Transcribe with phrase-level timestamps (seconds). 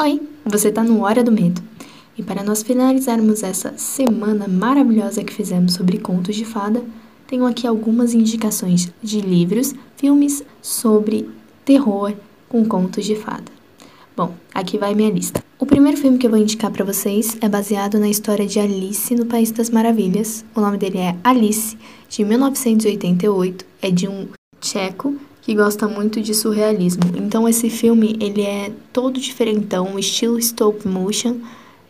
[0.00, 1.60] Oi, você tá no Hora do Medo.
[2.16, 6.84] E para nós finalizarmos essa semana maravilhosa que fizemos sobre contos de fada,
[7.26, 11.28] tenho aqui algumas indicações de livros, filmes sobre
[11.64, 12.14] terror
[12.48, 13.50] com contos de fada.
[14.16, 15.42] Bom, aqui vai minha lista.
[15.58, 19.12] O primeiro filme que eu vou indicar para vocês é baseado na história de Alice
[19.16, 20.44] no País das Maravilhas.
[20.54, 21.76] O nome dele é Alice,
[22.08, 23.66] de 1988.
[23.82, 24.28] É de um
[24.60, 25.16] tcheco
[25.48, 27.04] que gosta muito de surrealismo.
[27.16, 31.38] Então esse filme, ele é todo diferentão, estilo stop motion,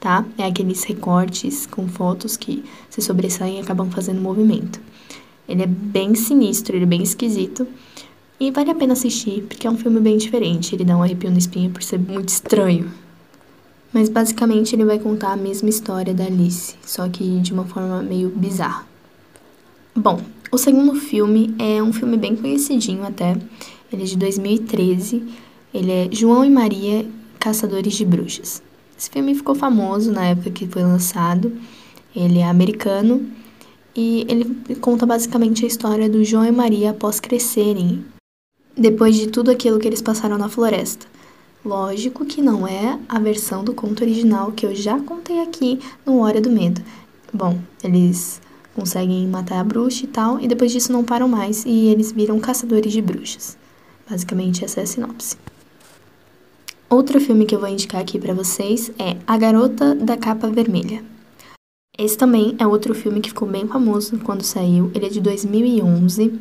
[0.00, 0.24] tá?
[0.38, 4.80] É aqueles recortes com fotos que se sobressaem e acabam fazendo movimento.
[5.46, 7.68] Ele é bem sinistro, ele é bem esquisito.
[8.40, 10.74] E vale a pena assistir, porque é um filme bem diferente.
[10.74, 12.90] Ele dá um arrepio no espinho por ser muito estranho.
[13.92, 18.02] Mas basicamente ele vai contar a mesma história da Alice, só que de uma forma
[18.02, 18.91] meio bizarra.
[19.94, 20.20] Bom,
[20.50, 23.36] o segundo filme é um filme bem conhecidinho até.
[23.92, 25.22] Ele é de 2013.
[25.72, 27.06] Ele é João e Maria,
[27.38, 28.62] Caçadores de Bruxas.
[28.98, 31.52] Esse filme ficou famoso na época que foi lançado.
[32.16, 33.28] Ele é americano
[33.94, 38.02] e ele conta basicamente a história do João e Maria após crescerem,
[38.74, 41.06] depois de tudo aquilo que eles passaram na floresta.
[41.62, 46.20] Lógico que não é a versão do conto original que eu já contei aqui no
[46.20, 46.80] Hora do Medo.
[47.32, 48.40] Bom, eles
[48.74, 52.38] conseguem matar a bruxa e tal, e depois disso não param mais e eles viram
[52.40, 53.56] caçadores de bruxas.
[54.08, 55.36] Basicamente, essa é a sinopse.
[56.88, 61.02] Outro filme que eu vou indicar aqui para vocês é A Garota da Capa Vermelha.
[61.98, 64.90] Esse também é outro filme que ficou bem famoso quando saiu.
[64.94, 66.38] Ele é de 2011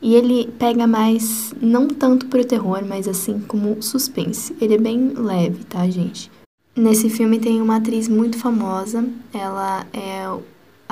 [0.00, 4.56] e ele pega mais, não tanto pro terror, mas assim como suspense.
[4.60, 6.30] Ele é bem leve, tá, gente?
[6.74, 9.06] Nesse filme tem uma atriz muito famosa.
[9.32, 10.26] Ela é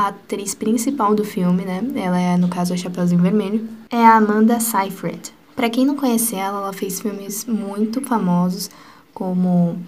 [0.01, 1.83] a atriz principal do filme, né?
[1.95, 3.69] Ela é, no caso, a Chapeuzinho Vermelho.
[3.91, 5.33] É a Amanda Seyfried.
[5.55, 8.71] Para quem não conhece ela, ela fez filmes muito famosos,
[9.13, 9.79] como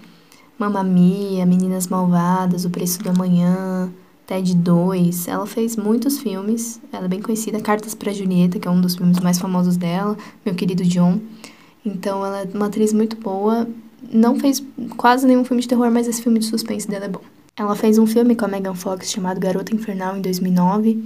[0.57, 3.91] Mamma Mia, Meninas Malvadas, O Preço do Amanhã,
[4.27, 5.27] Ted 2.
[5.27, 7.59] Ela fez muitos filmes, ela é bem conhecida.
[7.59, 11.19] Cartas para Julieta, que é um dos filmes mais famosos dela, Meu Querido John.
[11.83, 13.67] Então, ela é uma atriz muito boa.
[14.11, 14.63] Não fez
[14.95, 17.21] quase nenhum filme de terror, mas esse filme de suspense dela é bom.
[17.55, 21.03] Ela fez um filme com a Megan Fox chamado Garota Infernal em 2009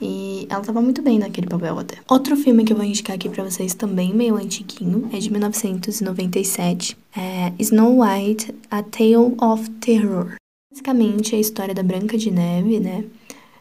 [0.00, 1.98] e ela tava muito bem naquele papel até.
[2.08, 6.96] Outro filme que eu vou indicar aqui para vocês também meio antiguinho, é de 1997,
[7.14, 10.36] é Snow White: A Tale of Terror.
[10.72, 13.04] Basicamente é a história da Branca de Neve, né?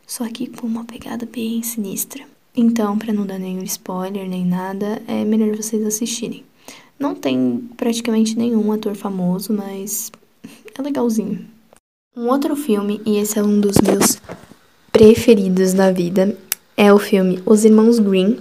[0.07, 2.23] Só que com uma pegada bem sinistra.
[2.55, 6.45] Então, para não dar nenhum spoiler nem nada, é melhor vocês assistirem.
[6.97, 10.09] Não tem praticamente nenhum ator famoso, mas
[10.77, 11.58] é legalzinho.
[12.19, 14.17] Um outro filme, e esse é um dos meus
[14.91, 16.35] preferidos da vida,
[16.75, 18.37] é o filme Os Irmãos Green,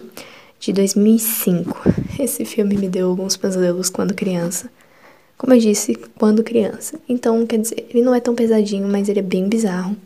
[0.58, 1.78] de 2005.
[2.18, 4.68] Esse filme me deu alguns pesadelos quando criança.
[5.36, 6.98] Como eu disse, quando criança.
[7.08, 9.96] Então, quer dizer, ele não é tão pesadinho, mas ele é bem bizarro.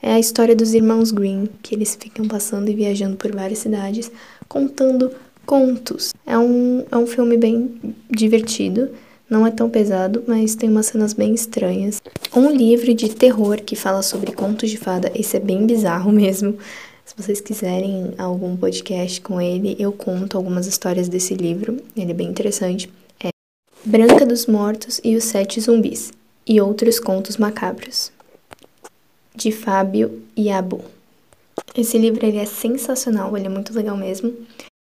[0.00, 4.08] É a história dos irmãos Green, que eles ficam passando e viajando por várias cidades,
[4.46, 5.10] contando
[5.44, 6.14] contos.
[6.24, 7.74] É um, é um filme bem
[8.08, 8.88] divertido
[9.30, 12.02] não é tão pesado, mas tem umas cenas bem estranhas.
[12.34, 16.58] Um livro de terror que fala sobre contos de fada, esse é bem bizarro mesmo.
[17.06, 21.80] Se vocês quiserem algum podcast com ele, eu conto algumas histórias desse livro.
[21.96, 22.90] Ele é bem interessante.
[23.22, 23.30] É
[23.84, 26.12] Branca dos Mortos e os Sete Zumbis
[26.46, 28.12] e outros contos macabros.
[29.34, 30.82] De Fábio Yabu.
[31.76, 34.32] Esse livro ele é sensacional, ele é muito legal mesmo.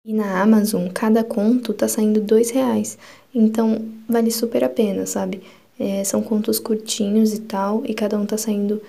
[0.04, 2.98] E na Amazon, cada conto tá saindo dois reais.
[3.34, 5.40] Então, vale super a pena, sabe?
[5.78, 8.82] É, são contos curtinhos e tal, e cada um tá saindo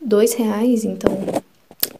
[0.00, 1.10] dois reais, então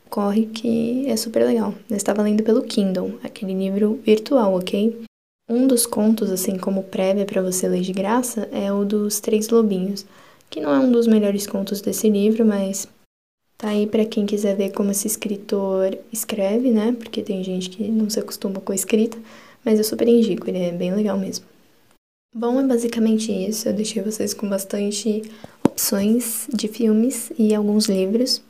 [0.08, 1.74] corre que é super legal.
[1.90, 4.98] Eu estava lendo pelo Kindle, aquele livro virtual, ok?
[5.46, 9.50] Um dos contos, assim como prévia para você ler de graça, é o dos Três
[9.50, 10.06] Lobinhos,
[10.48, 12.88] que não é um dos melhores contos desse livro, mas
[13.56, 16.92] Tá aí para quem quiser ver como esse escritor escreve, né?
[16.92, 19.16] Porque tem gente que não se acostuma com a escrita,
[19.64, 21.46] mas eu super indico, ele é bem legal mesmo.
[22.34, 23.68] Bom, é basicamente isso.
[23.68, 25.22] Eu deixei vocês com bastante
[25.64, 28.42] opções de filmes e alguns livros.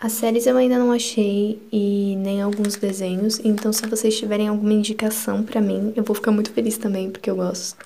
[0.00, 4.72] As séries eu ainda não achei e nem alguns desenhos, então se vocês tiverem alguma
[4.72, 7.76] indicação para mim, eu vou ficar muito feliz também, porque eu gosto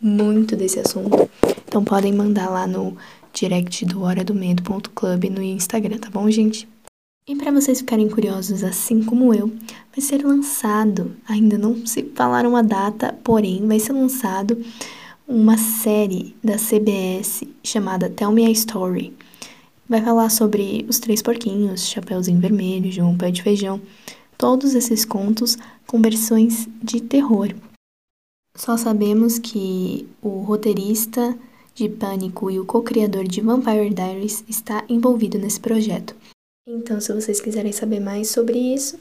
[0.00, 1.28] muito desse assunto.
[1.66, 2.96] Então podem mandar lá no
[3.40, 6.68] direct do hora do medo.club no Instagram, tá bom, gente?
[7.26, 12.54] E para vocês ficarem curiosos, assim como eu, vai ser lançado, ainda não se falaram
[12.54, 14.62] a data, porém vai ser lançado
[15.26, 19.14] uma série da CBS chamada Tell Me a Story.
[19.88, 23.80] Vai falar sobre os três porquinhos, Chapeuzinho Vermelho, João Pé de Feijão,
[24.36, 25.56] todos esses contos
[25.86, 27.54] com versões de terror.
[28.54, 31.38] Só sabemos que o roteirista
[31.80, 36.14] de Pânico e o co-criador de Vampire Diaries, está envolvido nesse projeto.
[36.68, 38.98] Então, se vocês quiserem saber mais sobre isso,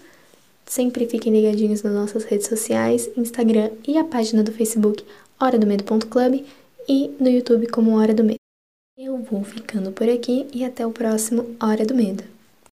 [0.65, 5.03] sempre fiquem ligadinhos nas nossas redes sociais, Instagram e a página do Facebook
[5.37, 6.45] Hora do Medo.club
[6.87, 8.39] e no YouTube como Hora do Medo.
[8.97, 12.23] Eu vou ficando por aqui e até o próximo Hora do Medo.